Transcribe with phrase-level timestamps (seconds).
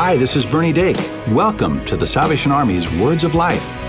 [0.00, 0.96] Hi, this is Bernie Dake.
[1.26, 3.87] Welcome to the Salvation Army's Words of Life.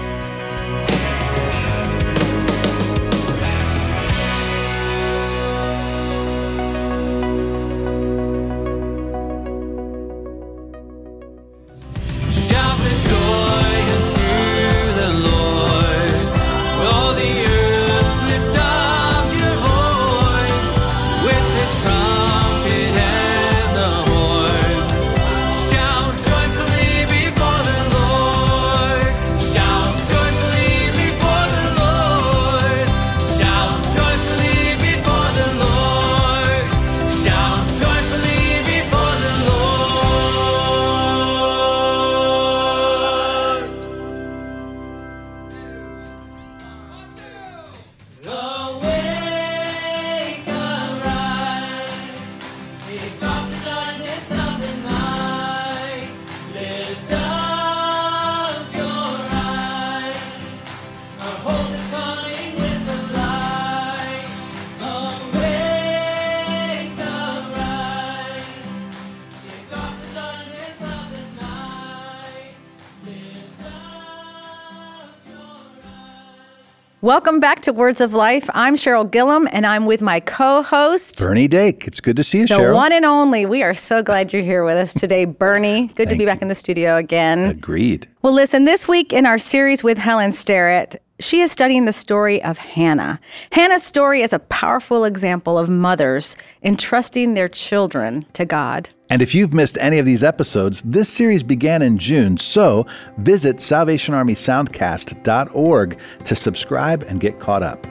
[77.01, 78.49] Welcome back to Words of Life.
[78.53, 81.87] I'm Cheryl Gillum, and I'm with my co-host Bernie Dake.
[81.87, 82.75] It's good to see you, the Cheryl.
[82.75, 83.45] one and only.
[83.45, 85.87] We are so glad you're here with us today, Bernie.
[85.95, 87.45] Good to be back in the studio again.
[87.45, 88.09] Agreed.
[88.21, 92.41] Well, listen, this week in our series with Helen Sterrett, she is studying the story
[92.43, 93.19] of Hannah.
[93.51, 98.89] Hannah's story is a powerful example of mothers entrusting their children to God.
[99.09, 103.57] And if you've missed any of these episodes, this series began in June, so visit
[103.57, 107.85] salvationarmysoundcast.org to subscribe and get caught up.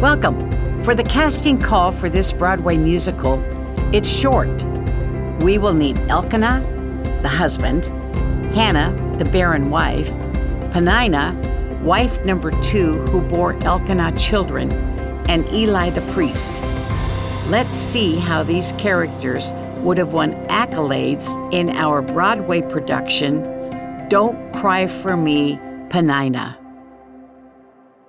[0.00, 0.52] Welcome.
[0.82, 3.42] For the casting call for this Broadway musical,
[3.94, 4.50] it's short.
[5.40, 6.60] We will need Elkanah,
[7.22, 7.88] the husband,
[8.54, 10.08] Hannah, the barren wife,
[10.70, 11.34] Penina,
[11.82, 14.70] wife number two who bore Elkanah children,
[15.28, 16.52] and Eli the priest.
[17.48, 23.42] Let's see how these characters would have won accolades in our Broadway production,
[24.08, 25.56] Don't Cry for Me,
[25.88, 26.56] Penina.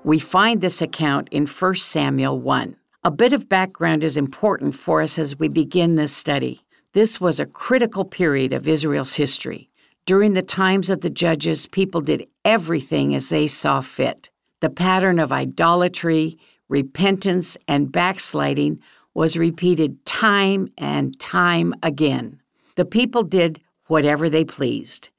[0.03, 2.75] We find this account in 1 Samuel 1.
[3.03, 6.63] A bit of background is important for us as we begin this study.
[6.93, 9.69] This was a critical period of Israel's history.
[10.05, 14.29] During the times of the judges, people did everything as they saw fit.
[14.61, 16.37] The pattern of idolatry,
[16.69, 18.81] repentance, and backsliding
[19.15, 22.39] was repeated time and time again.
[22.75, 25.09] The people did whatever they pleased.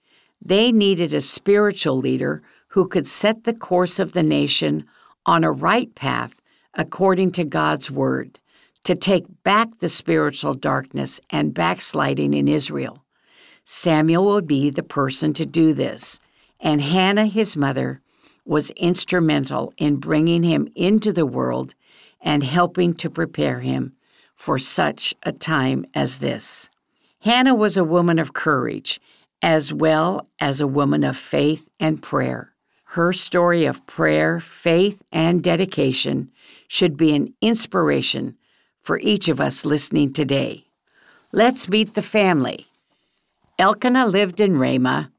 [0.40, 4.84] They needed a spiritual leader who could set the course of the nation
[5.24, 6.40] on a right path
[6.74, 8.38] according to God's word,
[8.84, 13.02] to take back the spiritual darkness and backsliding in Israel.
[13.68, 16.20] Samuel would be the person to do this,
[16.60, 18.00] and Hannah, his mother,
[18.44, 21.74] was instrumental in bringing him into the world
[22.20, 23.92] and helping to prepare him
[24.36, 26.70] for such a time as this.
[27.20, 29.00] Hannah was a woman of courage
[29.42, 32.52] as well as a woman of faith and prayer.
[32.90, 36.30] Her story of prayer, faith, and dedication
[36.68, 38.36] should be an inspiration
[38.78, 40.66] for each of us listening today.
[41.32, 42.65] Let's meet the family.
[43.58, 45.10] Elkanah lived in Ramah.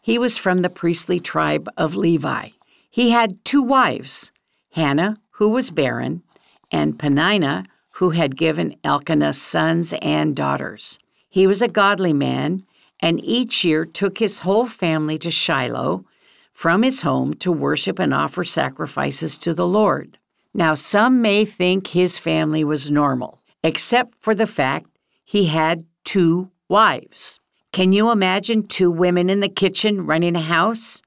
[0.00, 2.48] He was from the priestly tribe of Levi.
[2.90, 4.32] He had two wives,
[4.72, 6.22] Hannah, who was barren,
[6.70, 10.98] and Penina, who had given Elkanah sons and daughters.
[11.28, 12.64] He was a godly man,
[13.00, 16.06] and each year took his whole family to Shiloh
[16.54, 20.16] from his home to worship and offer sacrifices to the Lord.
[20.54, 24.88] Now, some may think his family was normal, except for the fact
[25.22, 27.40] he had two wives.
[27.74, 31.02] Can you imagine two women in the kitchen running a house?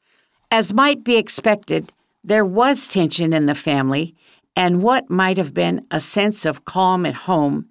[0.52, 1.94] As might be expected,
[2.26, 4.14] there was tension in the family,
[4.54, 7.70] and what might have been a sense of calm at home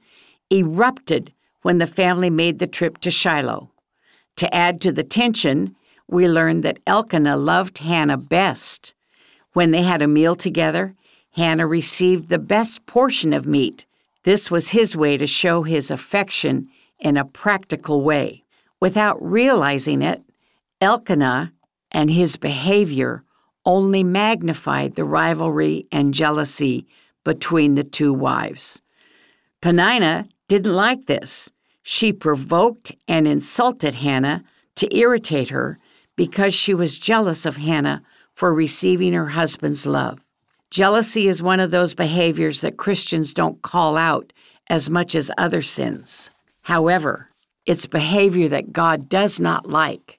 [0.51, 3.71] erupted when the family made the trip to Shiloh.
[4.37, 5.77] To add to the tension,
[6.09, 8.95] we learned that Elkanah loved Hannah best.
[9.53, 10.95] When they had a meal together,
[11.33, 13.85] Hannah received the best portion of meat.
[14.23, 16.69] This was his way to show his affection
[16.99, 18.43] in a practical way.
[18.81, 20.23] Without realizing it,
[20.81, 21.53] Elkanah
[21.91, 23.25] and his behavior
[23.65, 26.87] only magnified the rivalry and jealousy
[27.25, 28.83] between the two wives.
[29.63, 31.51] Penina didn't like this.
[31.83, 34.45] She provoked and insulted Hannah
[34.77, 35.79] to irritate her
[36.15, 38.03] because she was jealous of Hannah
[38.35, 40.27] for receiving her husband's love.
[40.71, 44.33] Jealousy is one of those behaviors that Christians don't call out
[44.69, 46.31] as much as other sins.
[46.63, 47.31] However,
[47.67, 50.19] it's behavior that God does not like.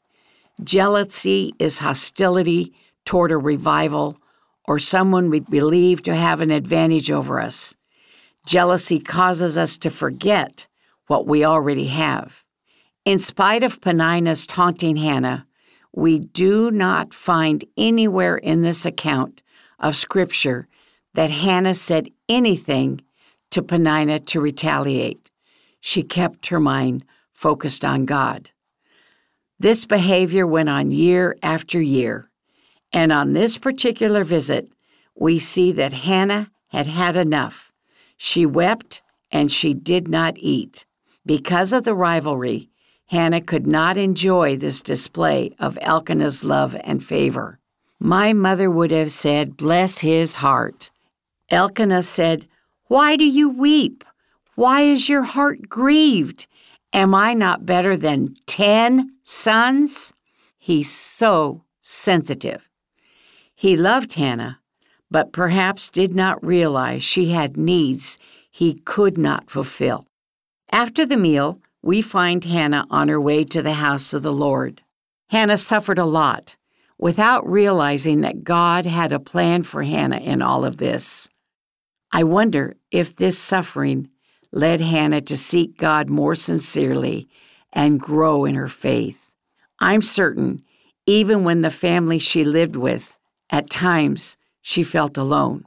[0.64, 2.74] Jealousy is hostility
[3.06, 4.18] toward a revival
[4.66, 7.76] or someone we believe to have an advantage over us.
[8.46, 10.68] Jealousy causes us to forget
[11.08, 12.44] what we already have.
[13.06, 15.48] In spite of Penina's taunting Hannah,
[15.94, 19.42] we do not find anywhere in this account
[19.80, 20.68] of Scripture
[21.14, 23.02] that Hannah said anything
[23.52, 25.32] to Penina to retaliate.
[25.80, 27.06] She kept her mind
[27.38, 28.50] focused on God.
[29.60, 32.32] This behavior went on year after year,
[32.92, 34.72] and on this particular visit,
[35.16, 37.72] we see that Hannah had had enough.
[38.18, 40.88] She wept and she did not eat.
[41.28, 42.72] Because of the rivalry,
[43.06, 47.60] Hannah could not enjoy this display of Elkanah's love and favor.
[48.00, 50.90] My mother would have said, Bless his heart.
[51.52, 52.48] Elkanah said,
[52.88, 54.04] Why do you weep?
[54.56, 56.48] Why is your heart grieved?
[56.94, 60.14] Am I not better than ten sons?
[60.58, 62.68] He's so sensitive.
[63.56, 64.60] He loved Hannah,
[65.10, 68.18] but perhaps did not realize she had needs
[68.50, 70.08] he could not fulfill.
[70.72, 74.82] After the meal, we find Hannah on her way to the house of the Lord.
[75.30, 76.56] Hannah suffered a lot
[76.98, 81.30] without realizing that God had a plan for Hannah in all of this.
[82.12, 84.10] I wonder if this suffering
[84.52, 87.28] led Hannah to seek God more sincerely
[87.74, 89.32] and grow in her faith.
[89.80, 90.62] I'm certain,
[91.06, 93.18] even when the family she lived with
[93.50, 95.66] at times she felt alone.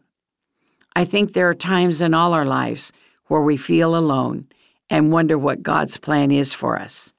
[0.94, 2.92] I think there are times in all our lives
[3.26, 4.48] where we feel alone
[4.88, 7.14] and wonder what God's plan is for us.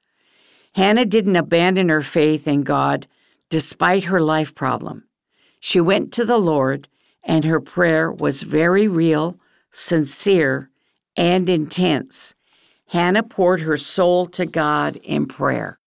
[0.74, 3.06] Hannah didn't abandon her faith in God
[3.48, 5.04] despite her life problem.
[5.60, 6.88] She went to the Lord,
[7.22, 9.38] and her prayer was very real,
[9.70, 10.70] sincere,
[11.16, 12.34] and intense.
[12.88, 15.78] Hannah poured her soul to God in prayer.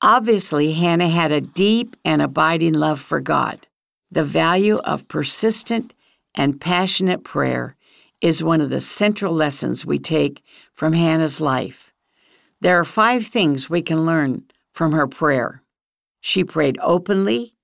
[0.00, 3.66] Obviously, Hannah had a deep and abiding love for God.
[4.10, 5.94] The value of persistent
[6.34, 7.76] and passionate prayer
[8.20, 11.92] is one of the central lessons we take from Hannah's life.
[12.60, 15.62] There are five things we can learn from her prayer.
[16.20, 17.54] She prayed openly,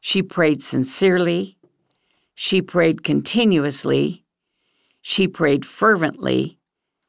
[0.00, 1.58] she prayed sincerely,
[2.34, 4.23] she prayed continuously,
[5.06, 6.58] she prayed fervently,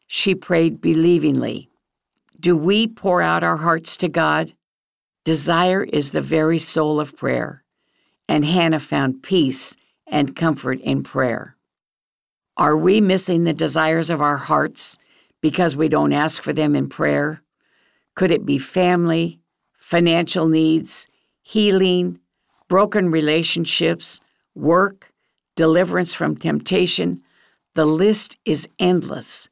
[0.06, 1.70] she prayed believingly.
[2.38, 4.54] Do we pour out our hearts to God?
[5.24, 7.64] Desire is the very soul of prayer
[8.28, 11.56] and Hannah found peace and comfort in prayer.
[12.58, 14.98] Are we missing the desires of our hearts
[15.40, 17.42] because we don't ask for them in prayer?
[18.14, 19.40] Could it be family,
[19.78, 21.08] financial needs,
[21.42, 22.20] healing,
[22.68, 24.20] broken relationships,
[24.54, 25.14] work,
[25.56, 27.22] deliverance from temptation?
[27.76, 29.50] The list is endless.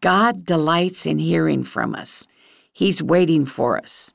[0.00, 2.28] God delights in hearing from us.
[2.72, 4.14] He's waiting for us.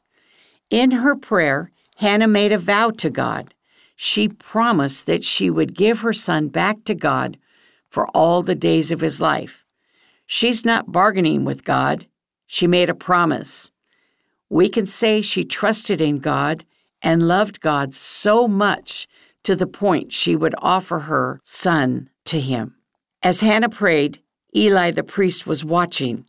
[0.70, 3.56] In her prayer, Hannah made a vow to God
[3.96, 7.38] she promised that she would give her son back to God
[7.88, 9.66] for all the days of his life.
[10.26, 12.08] She's not bargaining with God,
[12.46, 13.72] she made a promise.
[14.50, 16.66] We can say she trusted in God
[17.02, 19.08] and loved God so much
[19.44, 22.75] to the point she would offer her son to him.
[23.26, 24.20] As Hannah prayed,
[24.56, 26.28] Eli the priest was watching,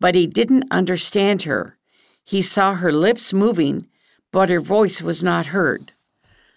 [0.00, 1.76] but he didn't understand her.
[2.24, 3.86] He saw her lips moving,
[4.30, 5.92] but her voice was not heard.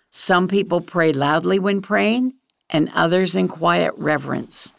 [0.10, 2.36] Some people pray loudly when praying,
[2.70, 4.74] and others in quiet reverence.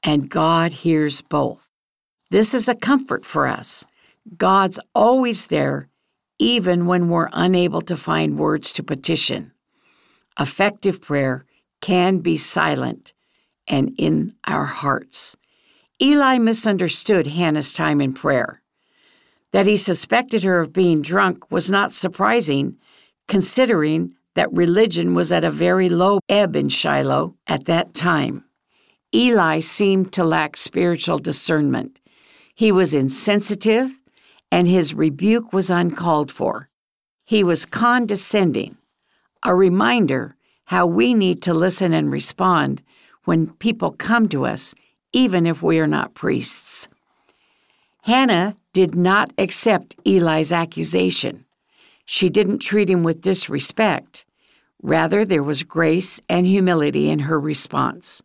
[0.00, 1.68] And God hears both.
[2.30, 3.84] This is a comfort for us.
[4.36, 5.88] God's always there,
[6.38, 9.50] even when we're unable to find words to petition.
[10.38, 11.46] Effective prayer
[11.80, 13.12] can be silent
[13.70, 15.36] and in our hearts.
[16.02, 18.60] Eli misunderstood Hannah's time in prayer.
[19.52, 22.76] That he suspected her of being drunk was not surprising,
[23.28, 28.44] considering that religion was at a very low ebb in Shiloh at that time.
[29.14, 32.00] Eli seemed to lack spiritual discernment.
[32.54, 33.90] He was insensitive,
[34.52, 36.68] and his rebuke was uncalled for.
[37.24, 38.76] He was condescending,
[39.44, 40.36] a reminder
[40.66, 42.82] how we need to listen and respond
[43.24, 44.74] when people come to us,
[45.12, 46.88] even if we are not priests.
[48.02, 51.44] Hannah did not accept Eli's accusation.
[52.04, 54.24] She didn't treat him with disrespect.
[54.82, 58.22] Rather, there was grace and humility in her response.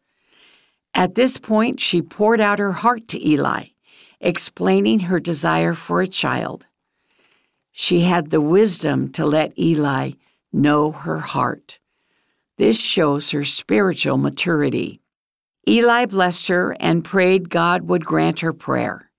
[0.93, 3.65] At this point, she poured out her heart to Eli,
[4.21, 6.65] explaining her desire for a child.
[7.73, 10.11] She had the wisdom to let Eli
[10.53, 11.79] know her heart.
[12.57, 15.01] This shows her spiritual maturity.
[15.67, 19.09] Eli blessed her and prayed God would grant her prayer.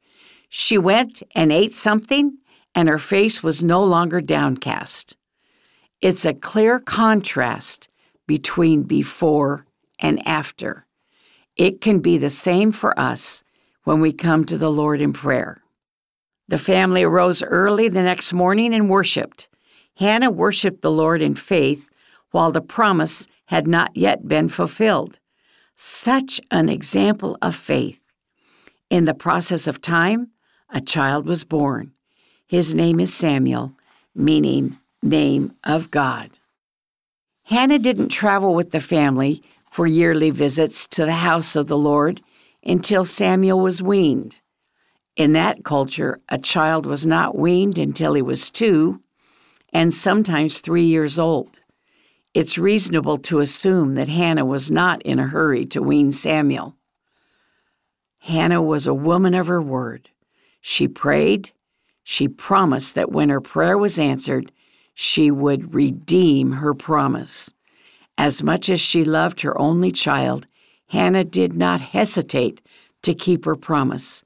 [0.49, 2.39] She went and ate something,
[2.75, 5.17] and her face was no longer downcast.
[6.01, 7.89] It's a clear contrast
[8.27, 9.67] between before
[9.99, 10.87] and after.
[11.57, 13.43] It can be the same for us
[13.85, 15.63] when we come to the Lord in prayer.
[16.49, 19.49] The family arose early the next morning and worshiped.
[19.97, 21.89] Hannah worshiped the Lord in faith
[22.37, 25.19] while the promise had not yet been fulfilled.
[25.75, 27.99] Such an example of faith.
[28.91, 30.33] In the process of time,
[30.69, 31.93] a child was born.
[32.47, 33.73] His name is Samuel,
[34.15, 36.39] meaning name of God.
[37.45, 42.21] Hannah didn't travel with the family for yearly visits to the house of the Lord
[42.63, 44.43] until Samuel was weaned.
[45.17, 49.01] In that culture, a child was not weaned until he was two
[49.73, 51.61] and sometimes three years old.
[52.37, 56.77] It's reasonable to assume that Hannah was not in a hurry to wean Samuel.
[58.19, 60.11] Hannah was a woman of her word.
[60.61, 61.53] She prayed.
[62.05, 64.53] She promised that when her prayer was answered,
[64.93, 67.55] she would redeem her promise.
[68.19, 70.47] As much as she loved her only child,
[70.89, 72.61] Hannah did not hesitate
[73.01, 74.25] to keep her promise.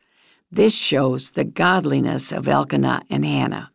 [0.51, 3.71] This shows the godliness of Elkanah and Hannah.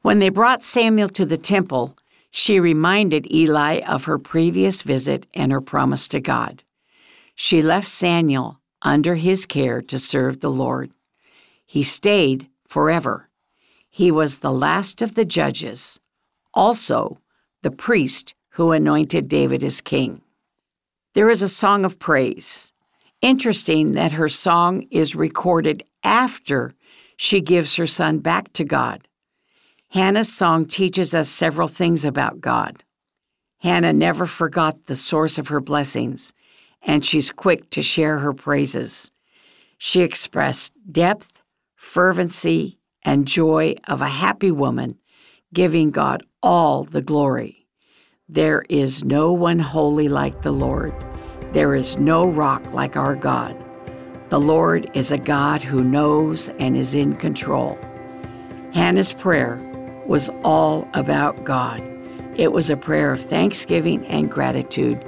[0.00, 1.96] When they brought Samuel to the temple,
[2.34, 6.64] she reminded Eli of her previous visit and her promise to God.
[7.34, 10.90] She left Samuel under his care to serve the Lord.
[11.66, 13.28] He stayed forever.
[13.90, 16.00] He was the last of the judges,
[16.54, 17.18] also
[17.60, 20.22] the priest who anointed David as king.
[21.12, 22.72] There is a song of praise.
[23.20, 26.72] Interesting that her song is recorded after
[27.18, 29.06] she gives her son back to God.
[29.92, 32.82] Hannah's song teaches us several things about God.
[33.58, 36.32] Hannah never forgot the source of her blessings,
[36.80, 39.10] and she's quick to share her praises.
[39.76, 41.42] She expressed depth,
[41.76, 44.98] fervency, and joy of a happy woman,
[45.52, 47.66] giving God all the glory.
[48.26, 50.94] There is no one holy like the Lord.
[51.52, 53.62] There is no rock like our God.
[54.30, 57.78] The Lord is a God who knows and is in control.
[58.72, 59.68] Hannah's prayer
[60.06, 61.82] was all about God.
[62.36, 65.04] It was a prayer of thanksgiving and gratitude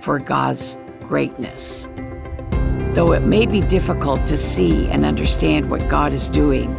[0.00, 1.88] for God's greatness.
[2.94, 6.74] Though it may be difficult to see and understand what God is doing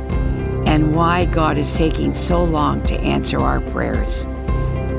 [0.67, 4.27] and why God is taking so long to answer our prayers,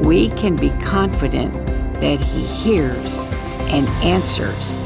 [0.01, 1.55] we can be confident
[2.01, 3.25] that He hears
[3.69, 4.83] and answers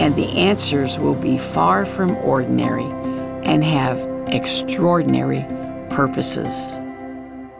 [0.00, 2.86] and the answers will be far from ordinary
[3.44, 3.98] and have
[4.28, 5.44] extraordinary
[5.90, 6.80] purposes.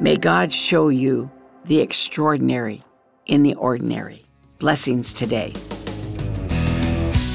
[0.02, 1.30] May God show you
[1.66, 2.83] the extraordinary
[3.26, 4.25] in the ordinary.
[4.59, 5.50] Blessings today.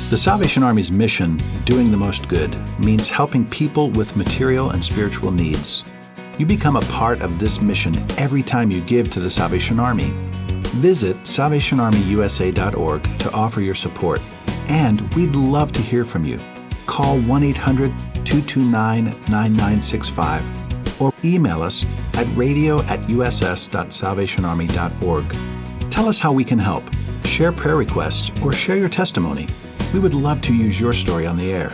[0.10, 5.30] The Salvation Army's mission, Doing the Most Good, means helping people with material and spiritual
[5.30, 5.84] needs.
[6.40, 10.12] You become a part of this mission every time you give to the Salvation Army.
[10.82, 14.22] Visit SalvationArmyUSA.org to offer your support
[14.70, 16.40] and we'd love to hear from you.
[16.88, 17.96] Call 1 800
[18.26, 20.65] 229 9965
[21.00, 21.86] or email us
[22.18, 25.92] at radio at uss.salvationarmy.org.
[25.92, 26.84] Tell us how we can help,
[27.26, 29.48] share prayer requests, or share your testimony.
[29.94, 31.72] We would love to use your story on the air.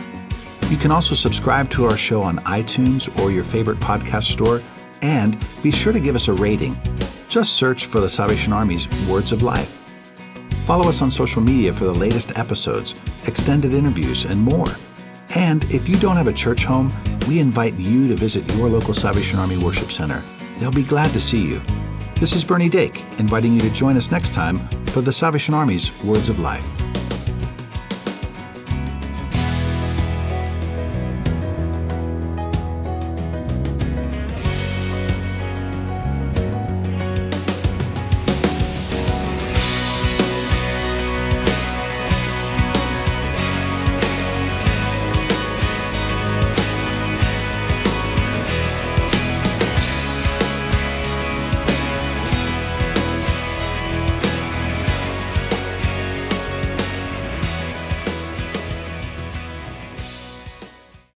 [0.70, 4.62] You can also subscribe to our show on iTunes or your favorite podcast store,
[5.02, 6.76] and be sure to give us a rating.
[7.28, 9.78] Just search for the Salvation Army's Words of Life.
[10.66, 12.94] Follow us on social media for the latest episodes,
[13.26, 14.68] extended interviews, and more.
[15.34, 16.92] And if you don't have a church home,
[17.26, 20.22] we invite you to visit your local Salvation Army Worship Center.
[20.58, 21.60] They'll be glad to see you.
[22.20, 26.04] This is Bernie Dake, inviting you to join us next time for the Salvation Army's
[26.04, 26.81] Words of Life.